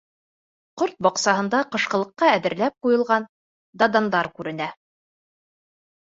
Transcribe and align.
Ҡорт 0.81 0.95
баҡсаһында 1.07 1.59
ҡышҡылыҡҡа 1.75 2.31
әҙерләп 2.39 2.75
ҡуйылған 2.87 3.29
дадандар 3.83 4.33
күренә. 4.41 4.73